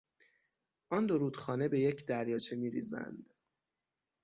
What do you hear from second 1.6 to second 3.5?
به یک دریاچه میریزند.